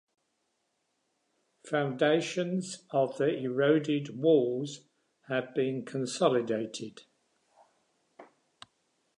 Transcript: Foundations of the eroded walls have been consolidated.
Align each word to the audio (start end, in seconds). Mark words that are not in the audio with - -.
Foundations 1.69 2.85
of 2.89 3.17
the 3.19 3.37
eroded 3.43 4.17
walls 4.19 4.79
have 5.27 5.53
been 5.53 5.85
consolidated. 5.85 7.03